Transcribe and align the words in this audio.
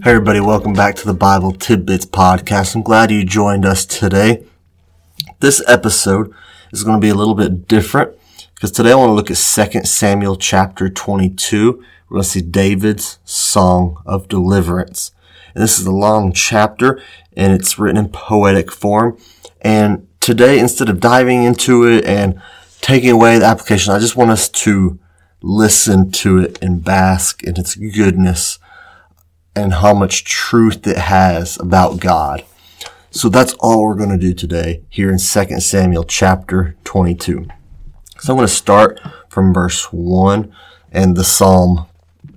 Hey 0.00 0.12
everybody, 0.12 0.38
welcome 0.38 0.74
back 0.74 0.94
to 0.96 1.06
the 1.06 1.12
Bible 1.12 1.50
Tidbits 1.50 2.06
podcast. 2.06 2.76
I'm 2.76 2.82
glad 2.82 3.10
you 3.10 3.24
joined 3.24 3.66
us 3.66 3.84
today. 3.84 4.44
This 5.40 5.60
episode 5.66 6.32
is 6.72 6.84
going 6.84 7.00
to 7.00 7.04
be 7.04 7.08
a 7.08 7.16
little 7.16 7.34
bit 7.34 7.66
different 7.66 8.16
because 8.54 8.70
today 8.70 8.92
I 8.92 8.94
want 8.94 9.10
to 9.10 9.14
look 9.14 9.28
at 9.28 9.72
2 9.72 9.80
Samuel 9.84 10.36
chapter 10.36 10.88
22. 10.88 11.84
We're 12.08 12.14
going 12.14 12.22
to 12.22 12.28
see 12.28 12.40
David's 12.42 13.18
song 13.24 14.00
of 14.06 14.28
deliverance. 14.28 15.10
And 15.52 15.64
this 15.64 15.80
is 15.80 15.86
a 15.86 15.92
long 15.92 16.32
chapter 16.32 17.02
and 17.36 17.52
it's 17.52 17.76
written 17.76 18.04
in 18.04 18.10
poetic 18.10 18.70
form. 18.70 19.18
And 19.60 20.06
today, 20.20 20.60
instead 20.60 20.88
of 20.88 21.00
diving 21.00 21.42
into 21.42 21.88
it 21.88 22.04
and 22.04 22.40
taking 22.80 23.10
away 23.10 23.40
the 23.40 23.46
application, 23.46 23.92
I 23.92 23.98
just 23.98 24.14
want 24.14 24.30
us 24.30 24.48
to 24.48 25.00
listen 25.42 26.12
to 26.12 26.38
it 26.38 26.56
and 26.62 26.84
bask 26.84 27.42
in 27.42 27.58
its 27.58 27.74
goodness 27.74 28.60
and 29.62 29.74
how 29.74 29.92
much 29.92 30.24
truth 30.24 30.86
it 30.86 30.96
has 30.96 31.58
about 31.58 32.00
God. 32.00 32.44
So 33.10 33.28
that's 33.28 33.54
all 33.54 33.84
we're 33.84 33.94
going 33.94 34.10
to 34.10 34.18
do 34.18 34.32
today 34.32 34.84
here 34.88 35.10
in 35.10 35.18
2 35.18 35.60
Samuel 35.60 36.04
chapter 36.04 36.76
22. 36.84 37.48
So 38.20 38.32
I'm 38.32 38.36
going 38.36 38.46
to 38.46 38.54
start 38.54 39.00
from 39.28 39.52
verse 39.52 39.92
1 39.92 40.52
and 40.92 41.16
the 41.16 41.24
psalm 41.24 41.86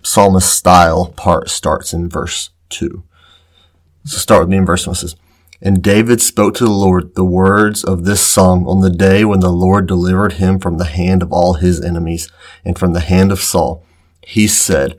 psalmist 0.04 0.52
style 0.52 1.14
part 1.16 1.50
starts 1.50 1.94
in 1.94 2.10
verse 2.10 2.50
2. 2.70 3.04
So 4.06 4.18
start 4.18 4.42
with 4.42 4.50
me 4.50 4.58
in 4.58 4.66
verse 4.66 4.88
1 4.88 4.94
it 4.94 4.98
says, 4.98 5.16
And 5.62 5.84
David 5.84 6.22
spoke 6.22 6.56
to 6.56 6.64
the 6.64 6.72
Lord 6.72 7.14
the 7.14 7.24
words 7.24 7.84
of 7.84 8.04
this 8.04 8.28
song 8.28 8.66
on 8.66 8.82
the 8.82 8.90
day 8.90 9.24
when 9.26 9.42
the 9.42 9.52
Lord 9.52 9.86
delivered 9.86 10.34
him 10.34 10.58
from 10.58 10.80
the 10.80 10.86
hand 10.86 11.22
of 11.22 11.32
all 11.32 11.54
his 11.54 11.84
enemies 11.84 12.32
and 12.66 12.80
from 12.80 12.94
the 12.94 13.00
hand 13.00 13.32
of 13.32 13.42
Saul. 13.42 13.86
He 14.26 14.48
said, 14.48 14.98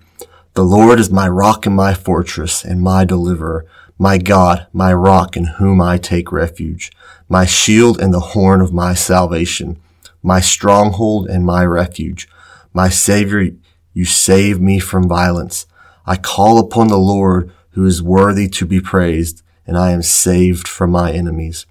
the 0.55 0.64
Lord 0.64 1.00
is 1.00 1.11
my 1.11 1.27
rock 1.27 1.64
and 1.64 1.75
my 1.75 1.95
fortress 1.95 2.62
and 2.62 2.83
my 2.83 3.06
deliverer, 3.06 3.64
my 3.98 4.19
God, 4.19 4.67
my 4.72 4.92
rock 4.92 5.34
in 5.34 5.44
whom 5.44 5.81
I 5.81 5.97
take 5.97 6.31
refuge, 6.31 6.92
my 7.27 7.47
shield 7.47 7.98
and 7.98 8.12
the 8.12 8.20
horn 8.20 8.61
of 8.61 8.72
my 8.72 8.92
salvation, 8.92 9.81
my 10.22 10.41
stronghold 10.41 11.27
and 11.28 11.47
my 11.47 11.64
refuge, 11.64 12.28
my 12.75 12.91
Savior, 12.91 13.53
you 13.94 14.05
save 14.05 14.61
me 14.61 14.78
from 14.78 15.09
violence. 15.09 15.67
I 16.06 16.17
call 16.17 16.59
upon 16.59 16.89
the 16.89 16.98
Lord 16.98 17.50
who 17.70 17.87
is 17.87 18.03
worthy 18.03 18.48
to 18.48 18.66
be 18.66 18.81
praised, 18.81 19.42
and 19.66 19.78
I 19.78 19.92
am 19.92 20.03
saved 20.03 20.69
from 20.69 20.91
my 20.91 21.12
enemies. 21.12 21.64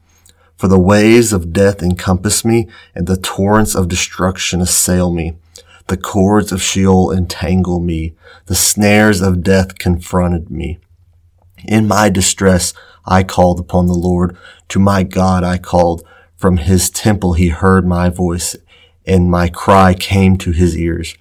For 0.57 0.67
the 0.67 0.79
waves 0.79 1.33
of 1.33 1.53
death 1.53 1.83
encompass 1.83 2.43
me, 2.43 2.67
and 2.95 3.05
the 3.05 3.17
torrents 3.17 3.75
of 3.75 3.87
destruction 3.87 4.61
assail 4.61 5.11
me. 5.11 5.35
The 5.87 5.97
cords 5.97 6.51
of 6.51 6.61
Sheol 6.61 7.11
entangle 7.11 7.79
me. 7.79 8.13
The 8.45 8.55
snares 8.55 9.21
of 9.21 9.43
death 9.43 9.77
confronted 9.77 10.49
me. 10.49 10.79
In 11.65 11.87
my 11.87 12.09
distress, 12.09 12.73
I 13.05 13.23
called 13.23 13.59
upon 13.59 13.87
the 13.87 13.93
Lord. 13.93 14.37
To 14.69 14.79
my 14.79 15.03
God, 15.03 15.43
I 15.43 15.57
called. 15.57 16.03
From 16.37 16.57
his 16.57 16.89
temple, 16.89 17.33
he 17.33 17.49
heard 17.49 17.85
my 17.85 18.09
voice 18.09 18.55
and 19.05 19.29
my 19.29 19.49
cry 19.49 19.93
came 19.93 20.37
to 20.37 20.51
his 20.51 20.77
ears. 20.77 21.15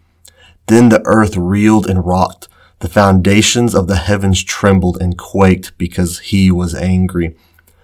Then 0.66 0.88
the 0.88 1.02
earth 1.04 1.36
reeled 1.36 1.88
and 1.88 2.06
rocked. 2.06 2.48
The 2.80 2.88
foundations 2.88 3.74
of 3.74 3.86
the 3.86 3.96
heavens 3.96 4.42
trembled 4.42 5.00
and 5.00 5.18
quaked 5.18 5.76
because 5.76 6.20
he 6.20 6.50
was 6.50 6.74
angry. 6.74 7.36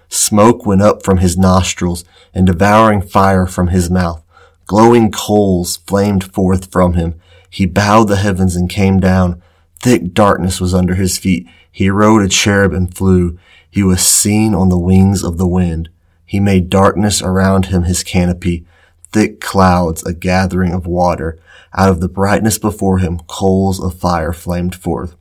Smoke 0.09 0.65
went 0.65 0.83
up 0.83 1.03
from 1.03 1.19
his 1.19 1.37
nostrils 1.37 2.05
and 2.33 2.47
devouring 2.47 3.03
fire 3.03 3.47
from 3.47 3.69
his 3.69 3.91
mouth. 3.91 4.23
Glowing 4.67 5.13
coals 5.13 5.77
flamed 5.77 6.25
forth 6.33 6.73
from 6.73 6.95
him. 6.95 7.21
He 7.49 7.67
bowed 7.67 8.09
the 8.09 8.17
heavens 8.17 8.57
and 8.57 8.69
came 8.69 8.99
down. 8.99 9.41
Thick 9.81 10.13
darkness 10.13 10.61
was 10.61 10.75
under 10.75 10.97
his 10.97 11.19
feet. 11.19 11.47
He 11.71 11.89
rode 11.89 12.23
a 12.23 12.29
cherub 12.29 12.73
and 12.73 12.93
flew. 12.93 13.39
He 13.71 13.83
was 13.83 14.01
seen 14.01 14.55
on 14.55 14.69
the 14.69 14.79
wings 14.79 15.23
of 15.23 15.39
the 15.39 15.47
wind. 15.47 15.89
He 16.25 16.41
made 16.41 16.69
darkness 16.69 17.23
around 17.23 17.67
him 17.67 17.85
his 17.85 18.03
canopy, 18.03 18.67
thick 19.13 19.41
clouds, 19.41 20.03
a 20.03 20.13
gathering 20.13 20.73
of 20.73 20.87
water. 20.87 21.39
Out 21.73 21.91
of 21.91 22.01
the 22.01 22.09
brightness 22.09 22.59
before 22.59 22.99
him, 22.99 23.21
coals 23.29 23.81
of 23.81 23.95
fire 23.95 24.33
flamed 24.33 24.75
forth. 24.75 25.15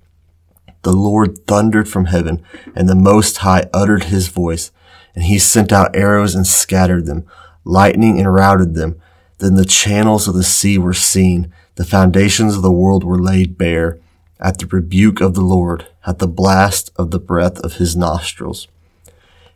The 0.81 0.93
Lord 0.93 1.45
thundered 1.45 1.87
from 1.87 2.05
heaven, 2.05 2.43
and 2.75 2.89
the 2.89 2.95
Most 2.95 3.37
High 3.37 3.69
uttered 3.73 4.05
his 4.05 4.29
voice, 4.29 4.71
and 5.13 5.25
he 5.25 5.37
sent 5.37 5.71
out 5.71 5.95
arrows 5.95 6.33
and 6.33 6.47
scattered 6.47 7.05
them, 7.05 7.25
lightning 7.63 8.19
and 8.19 8.33
routed 8.33 8.73
them. 8.73 8.99
Then 9.39 9.55
the 9.55 9.65
channels 9.65 10.27
of 10.27 10.35
the 10.35 10.43
sea 10.43 10.77
were 10.77 10.93
seen, 10.93 11.53
the 11.75 11.85
foundations 11.85 12.55
of 12.55 12.61
the 12.61 12.71
world 12.71 13.03
were 13.03 13.21
laid 13.21 13.57
bare, 13.57 13.99
at 14.39 14.57
the 14.57 14.65
rebuke 14.65 15.21
of 15.21 15.33
the 15.33 15.41
Lord, 15.41 15.87
at 16.05 16.19
the 16.19 16.27
blast 16.27 16.91
of 16.95 17.11
the 17.11 17.19
breath 17.19 17.59
of 17.59 17.73
his 17.73 17.95
nostrils. 17.95 18.67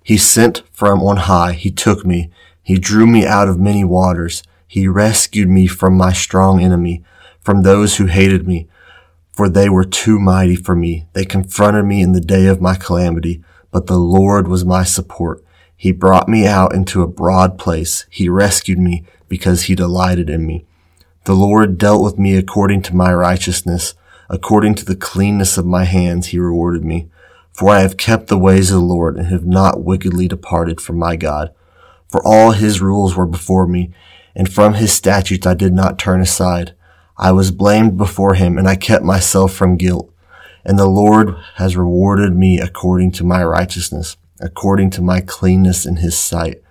He 0.03 0.17
sent 0.17 0.63
from 0.71 1.01
on 1.01 1.17
high, 1.17 1.53
he 1.53 1.71
took 1.71 2.05
me, 2.05 2.29
he 2.61 2.77
drew 2.77 3.07
me 3.07 3.25
out 3.25 3.47
of 3.47 3.59
many 3.59 3.83
waters, 3.83 4.43
he 4.67 4.87
rescued 4.87 5.49
me 5.49 5.67
from 5.67 5.97
my 5.97 6.13
strong 6.13 6.61
enemy, 6.61 7.03
from 7.41 7.61
those 7.61 7.97
who 7.97 8.05
hated 8.05 8.47
me, 8.47 8.67
for 9.31 9.49
they 9.49 9.69
were 9.69 9.85
too 9.85 10.19
mighty 10.19 10.55
for 10.55 10.75
me. 10.75 11.07
They 11.13 11.25
confronted 11.25 11.85
me 11.85 12.01
in 12.01 12.11
the 12.11 12.21
day 12.21 12.47
of 12.47 12.61
my 12.61 12.75
calamity, 12.75 13.43
but 13.71 13.87
the 13.87 13.97
Lord 13.97 14.47
was 14.47 14.65
my 14.65 14.83
support. 14.83 15.43
He 15.75 15.91
brought 15.91 16.27
me 16.27 16.45
out 16.45 16.73
into 16.75 17.01
a 17.01 17.07
broad 17.07 17.57
place. 17.57 18.05
He 18.09 18.27
rescued 18.27 18.79
me 18.79 19.05
because 19.29 19.63
he 19.63 19.75
delighted 19.75 20.29
in 20.29 20.45
me. 20.45 20.65
The 21.25 21.33
Lord 21.33 21.77
dealt 21.77 22.03
with 22.03 22.17
me 22.17 22.35
according 22.35 22.81
to 22.83 22.95
my 22.95 23.13
righteousness. 23.13 23.93
According 24.29 24.75
to 24.75 24.85
the 24.85 24.95
cleanness 24.95 25.57
of 25.57 25.65
my 25.65 25.85
hands, 25.85 26.27
he 26.27 26.39
rewarded 26.39 26.83
me. 26.83 27.09
For 27.53 27.69
I 27.69 27.79
have 27.81 27.97
kept 27.97 28.27
the 28.27 28.37
ways 28.37 28.71
of 28.71 28.79
the 28.79 28.85
Lord 28.85 29.17
and 29.17 29.27
have 29.27 29.45
not 29.45 29.83
wickedly 29.83 30.27
departed 30.27 30.81
from 30.81 30.97
my 30.97 31.15
God. 31.15 31.53
For 32.09 32.25
all 32.25 32.51
his 32.51 32.81
rules 32.81 33.15
were 33.15 33.25
before 33.27 33.67
me, 33.67 33.93
and 34.35 34.51
from 34.51 34.73
his 34.75 34.91
statutes 34.91 35.45
I 35.45 35.53
did 35.53 35.73
not 35.73 35.99
turn 35.99 36.21
aside. 36.21 36.73
I 37.17 37.31
was 37.31 37.51
blamed 37.51 37.97
before 37.97 38.33
him, 38.33 38.57
and 38.57 38.67
I 38.67 38.75
kept 38.75 39.03
myself 39.03 39.53
from 39.53 39.77
guilt. 39.77 40.11
And 40.65 40.77
the 40.77 40.87
Lord 40.87 41.35
has 41.55 41.77
rewarded 41.77 42.35
me 42.35 42.59
according 42.59 43.11
to 43.13 43.23
my 43.23 43.43
righteousness 43.43 44.17
according 44.39 44.89
to 44.91 45.01
my 45.01 45.21
cleanness 45.21 45.85
in 45.85 45.97
his 45.97 46.17
sight. 46.17 46.61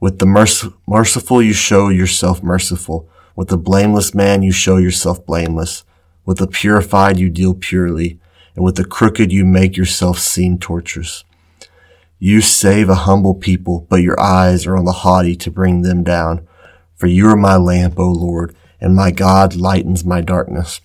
With 0.00 0.18
the 0.18 0.26
merc- 0.26 0.72
merciful 0.86 1.42
you 1.42 1.52
show 1.52 1.90
yourself 1.90 2.42
merciful. 2.42 3.08
With 3.36 3.48
the 3.48 3.58
blameless 3.58 4.14
man 4.14 4.42
you 4.42 4.50
show 4.50 4.78
yourself 4.78 5.24
blameless. 5.26 5.84
With 6.24 6.38
the 6.38 6.46
purified 6.46 7.18
you 7.18 7.28
deal 7.28 7.54
purely. 7.54 8.18
And 8.56 8.64
with 8.64 8.76
the 8.76 8.84
crooked 8.84 9.30
you 9.30 9.44
make 9.44 9.76
yourself 9.76 10.18
seem 10.18 10.58
torturous. 10.58 11.24
You 12.18 12.40
save 12.40 12.88
a 12.88 13.06
humble 13.06 13.34
people, 13.34 13.86
but 13.88 14.02
your 14.02 14.20
eyes 14.20 14.66
are 14.66 14.76
on 14.76 14.84
the 14.84 14.92
haughty 14.92 15.36
to 15.36 15.50
bring 15.50 15.82
them 15.82 16.02
down. 16.02 16.46
For 16.94 17.06
you 17.06 17.28
are 17.28 17.36
my 17.36 17.56
lamp, 17.56 17.98
O 17.98 18.10
Lord, 18.10 18.54
and 18.80 18.94
my 18.94 19.10
God 19.10 19.54
lightens 19.54 20.04
my 20.04 20.20
darkness. 20.20 20.80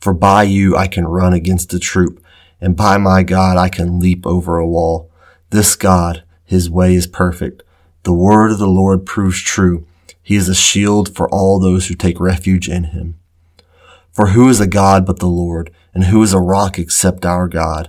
For 0.00 0.14
by 0.14 0.44
you 0.44 0.76
I 0.76 0.88
can 0.88 1.06
run 1.06 1.34
against 1.34 1.74
a 1.74 1.78
troop, 1.78 2.24
and 2.60 2.76
by 2.76 2.96
my 2.96 3.22
God 3.22 3.56
I 3.56 3.68
can 3.68 4.00
leap 4.00 4.26
over 4.26 4.58
a 4.58 4.66
wall. 4.66 5.10
This 5.50 5.76
God, 5.76 6.24
his 6.44 6.70
way 6.70 6.94
is 6.94 7.06
perfect. 7.06 7.62
The 8.02 8.12
word 8.12 8.52
of 8.52 8.58
the 8.58 8.66
Lord 8.66 9.04
proves 9.04 9.42
true. 9.42 9.86
He 10.22 10.36
is 10.36 10.48
a 10.48 10.54
shield 10.54 11.14
for 11.14 11.28
all 11.28 11.58
those 11.58 11.88
who 11.88 11.94
take 11.94 12.18
refuge 12.18 12.68
in 12.68 12.84
him. 12.84 13.16
For 14.12 14.28
who 14.28 14.48
is 14.48 14.60
a 14.60 14.66
God 14.66 15.04
but 15.04 15.18
the 15.18 15.26
Lord, 15.26 15.70
and 15.92 16.04
who 16.04 16.22
is 16.22 16.32
a 16.32 16.40
rock 16.40 16.78
except 16.78 17.26
our 17.26 17.46
God? 17.46 17.88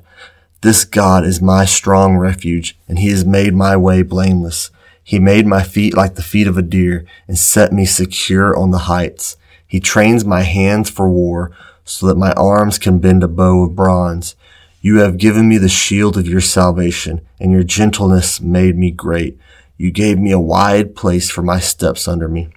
This 0.61 0.83
God 0.83 1.25
is 1.25 1.41
my 1.41 1.66
strong 1.66 2.17
refuge, 2.17 2.77
and 2.88 2.99
he 2.99 3.09
has 3.09 3.25
made 3.25 3.53
my 3.53 3.75
way 3.78 4.02
blameless. 4.02 4.69
He 5.03 5.17
made 5.17 5.47
my 5.47 5.63
feet 5.63 5.96
like 5.96 6.16
the 6.16 6.22
feet 6.22 6.47
of 6.47 6.57
a 6.57 6.61
deer, 6.61 7.05
and 7.28 7.37
set 7.37 7.72
me 7.72 7.85
secure 7.85 8.55
on 8.55 8.72
the 8.72 8.79
heights. 8.79 9.37
He 9.66 9.79
trains 9.79 10.25
my 10.25 10.41
hands 10.43 10.90
for 10.90 11.09
war, 11.09 11.52
so 11.85 12.05
that 12.07 12.17
my 12.17 12.34
arms 12.34 12.78
can 12.78 12.99
bend 12.99 13.23
a 13.23 13.28
bow 13.28 13.64
of 13.64 13.75
bronze. 13.75 14.35
You 14.81 14.99
have 14.99 15.17
given 15.17 15.47
me 15.47 15.57
the 15.57 15.69
shield 15.69 16.17
of 16.17 16.28
your 16.28 16.41
salvation, 16.41 17.22
and 17.40 17.52
your 17.52 17.64
gentleness 17.64 18.41
made 18.41 18.78
me 18.78 18.91
great. 18.91 19.40
You 19.81 19.89
gave 19.89 20.19
me 20.19 20.31
a 20.31 20.39
wide 20.39 20.95
place 20.95 21.31
for 21.31 21.41
my 21.41 21.59
steps 21.59 22.07
under 22.07 22.28
me, 22.28 22.49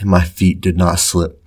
and 0.00 0.08
my 0.08 0.24
feet 0.24 0.58
did 0.62 0.78
not 0.78 0.98
slip. 0.98 1.44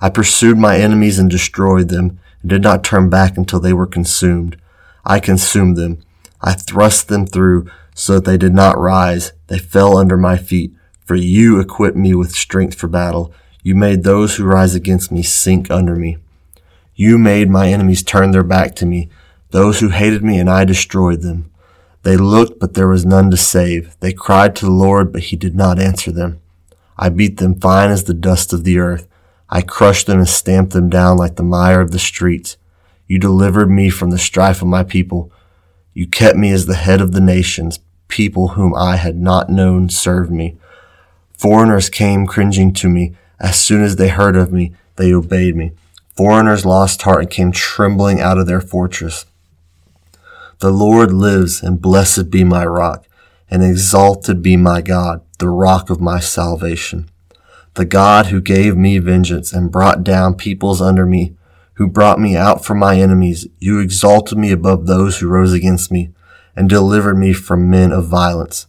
I 0.00 0.08
pursued 0.08 0.56
my 0.56 0.78
enemies 0.78 1.18
and 1.18 1.28
destroyed 1.28 1.90
them, 1.90 2.18
and 2.40 2.48
did 2.48 2.62
not 2.62 2.82
turn 2.82 3.10
back 3.10 3.36
until 3.36 3.60
they 3.60 3.74
were 3.74 3.86
consumed. 3.86 4.56
I 5.04 5.20
consumed 5.20 5.76
them. 5.76 5.98
I 6.40 6.54
thrust 6.54 7.08
them 7.08 7.26
through 7.26 7.70
so 7.94 8.14
that 8.14 8.24
they 8.24 8.38
did 8.38 8.54
not 8.54 8.78
rise. 8.78 9.34
They 9.48 9.58
fell 9.58 9.98
under 9.98 10.16
my 10.16 10.38
feet. 10.38 10.72
For 11.04 11.16
you 11.16 11.60
equipped 11.60 11.98
me 11.98 12.14
with 12.14 12.32
strength 12.32 12.76
for 12.76 12.88
battle. 12.88 13.34
You 13.62 13.74
made 13.74 14.04
those 14.04 14.36
who 14.36 14.44
rise 14.44 14.74
against 14.74 15.12
me 15.12 15.22
sink 15.22 15.70
under 15.70 15.96
me. 15.96 16.16
You 16.94 17.18
made 17.18 17.50
my 17.50 17.68
enemies 17.68 18.02
turn 18.02 18.30
their 18.30 18.42
back 18.42 18.74
to 18.76 18.86
me 18.86 19.10
those 19.50 19.80
who 19.80 19.88
hated 19.88 20.22
me, 20.22 20.38
and 20.38 20.48
I 20.48 20.64
destroyed 20.64 21.20
them. 21.22 21.49
They 22.02 22.16
looked, 22.16 22.58
but 22.58 22.74
there 22.74 22.88
was 22.88 23.04
none 23.04 23.30
to 23.30 23.36
save. 23.36 23.96
They 24.00 24.12
cried 24.12 24.56
to 24.56 24.64
the 24.64 24.70
Lord, 24.70 25.12
but 25.12 25.24
he 25.24 25.36
did 25.36 25.54
not 25.54 25.78
answer 25.78 26.10
them. 26.10 26.40
I 26.96 27.08
beat 27.08 27.36
them 27.38 27.58
fine 27.58 27.90
as 27.90 28.04
the 28.04 28.14
dust 28.14 28.52
of 28.52 28.64
the 28.64 28.78
earth. 28.78 29.06
I 29.48 29.62
crushed 29.62 30.06
them 30.06 30.18
and 30.18 30.28
stamped 30.28 30.72
them 30.72 30.88
down 30.88 31.16
like 31.16 31.36
the 31.36 31.42
mire 31.42 31.80
of 31.80 31.90
the 31.90 31.98
streets. 31.98 32.56
You 33.06 33.18
delivered 33.18 33.70
me 33.70 33.90
from 33.90 34.10
the 34.10 34.18
strife 34.18 34.62
of 34.62 34.68
my 34.68 34.84
people. 34.84 35.32
You 35.92 36.06
kept 36.06 36.36
me 36.38 36.50
as 36.52 36.66
the 36.66 36.76
head 36.76 37.00
of 37.00 37.12
the 37.12 37.20
nations. 37.20 37.80
People 38.08 38.48
whom 38.48 38.74
I 38.74 38.96
had 38.96 39.16
not 39.16 39.50
known 39.50 39.88
served 39.88 40.30
me. 40.30 40.56
Foreigners 41.36 41.90
came 41.90 42.26
cringing 42.26 42.72
to 42.74 42.88
me. 42.88 43.16
As 43.40 43.58
soon 43.58 43.82
as 43.82 43.96
they 43.96 44.08
heard 44.08 44.36
of 44.36 44.52
me, 44.52 44.74
they 44.96 45.12
obeyed 45.12 45.56
me. 45.56 45.72
Foreigners 46.16 46.66
lost 46.66 47.02
heart 47.02 47.22
and 47.22 47.30
came 47.30 47.50
trembling 47.50 48.20
out 48.20 48.38
of 48.38 48.46
their 48.46 48.60
fortress. 48.60 49.26
The 50.60 50.70
Lord 50.70 51.10
lives, 51.10 51.62
and 51.62 51.80
blessed 51.80 52.28
be 52.28 52.44
my 52.44 52.66
rock, 52.66 53.06
and 53.50 53.64
exalted 53.64 54.42
be 54.42 54.58
my 54.58 54.82
God, 54.82 55.22
the 55.38 55.48
rock 55.48 55.88
of 55.88 56.02
my 56.02 56.20
salvation. 56.20 57.08
The 57.76 57.86
God 57.86 58.26
who 58.26 58.42
gave 58.42 58.76
me 58.76 58.98
vengeance 58.98 59.54
and 59.54 59.72
brought 59.72 60.04
down 60.04 60.34
peoples 60.34 60.82
under 60.82 61.06
me, 61.06 61.34
who 61.74 61.86
brought 61.86 62.20
me 62.20 62.36
out 62.36 62.62
from 62.62 62.78
my 62.78 63.00
enemies. 63.00 63.48
You 63.58 63.78
exalted 63.78 64.36
me 64.36 64.50
above 64.50 64.86
those 64.86 65.18
who 65.18 65.28
rose 65.28 65.54
against 65.54 65.90
me, 65.90 66.10
and 66.54 66.68
delivered 66.68 67.16
me 67.16 67.32
from 67.32 67.70
men 67.70 67.90
of 67.90 68.08
violence. 68.08 68.66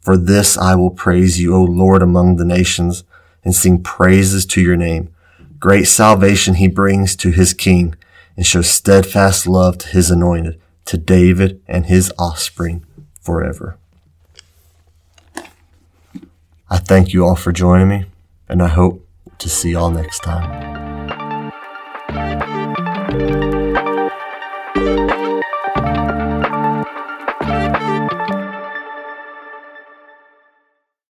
For 0.00 0.16
this 0.16 0.56
I 0.56 0.76
will 0.76 0.90
praise 0.92 1.40
you, 1.40 1.56
O 1.56 1.64
Lord, 1.64 2.02
among 2.02 2.36
the 2.36 2.44
nations, 2.44 3.02
and 3.44 3.52
sing 3.52 3.82
praises 3.82 4.46
to 4.46 4.60
your 4.60 4.76
name. 4.76 5.12
Great 5.58 5.88
salvation 5.88 6.54
he 6.54 6.68
brings 6.68 7.16
to 7.16 7.32
his 7.32 7.52
king 7.52 7.96
and 8.36 8.46
shows 8.46 8.70
steadfast 8.70 9.48
love 9.48 9.78
to 9.78 9.88
his 9.88 10.08
anointed, 10.08 10.60
to 10.86 10.98
David 10.98 11.62
and 11.66 11.86
his 11.86 12.12
offspring 12.18 12.84
forever. 13.20 13.76
I 16.70 16.78
thank 16.78 17.12
you 17.12 17.24
all 17.24 17.36
for 17.36 17.52
joining 17.52 17.88
me, 17.88 18.06
and 18.48 18.62
I 18.62 18.68
hope 18.68 19.06
to 19.38 19.48
see 19.48 19.72
y'all 19.72 19.90
next 19.90 20.20
time. 20.20 21.52